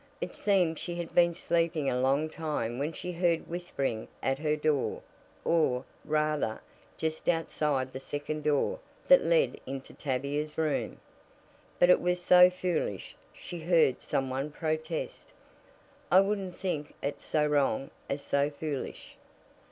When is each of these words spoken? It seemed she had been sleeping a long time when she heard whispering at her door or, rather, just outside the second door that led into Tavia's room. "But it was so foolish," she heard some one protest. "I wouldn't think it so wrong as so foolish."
It 0.19 0.33
seemed 0.33 0.79
she 0.79 0.95
had 0.95 1.13
been 1.13 1.35
sleeping 1.35 1.87
a 1.87 1.99
long 2.01 2.27
time 2.27 2.79
when 2.79 2.91
she 2.91 3.11
heard 3.11 3.47
whispering 3.47 4.07
at 4.23 4.39
her 4.39 4.55
door 4.55 5.03
or, 5.45 5.85
rather, 6.05 6.59
just 6.97 7.29
outside 7.29 7.93
the 7.93 7.99
second 7.99 8.43
door 8.43 8.79
that 9.07 9.21
led 9.23 9.59
into 9.67 9.93
Tavia's 9.93 10.57
room. 10.57 10.99
"But 11.77 11.91
it 11.91 12.01
was 12.01 12.19
so 12.19 12.49
foolish," 12.49 13.15
she 13.31 13.59
heard 13.59 14.01
some 14.01 14.31
one 14.31 14.49
protest. 14.49 15.33
"I 16.09 16.19
wouldn't 16.19 16.55
think 16.55 16.95
it 17.03 17.21
so 17.21 17.45
wrong 17.45 17.91
as 18.09 18.23
so 18.23 18.49
foolish." 18.49 19.17